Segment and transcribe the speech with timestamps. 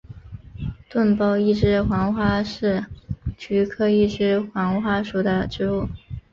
[0.89, 2.85] 钝苞一枝黄花是
[3.37, 5.87] 菊科一枝黄花属的植物。